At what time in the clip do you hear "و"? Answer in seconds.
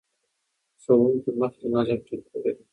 2.55-2.57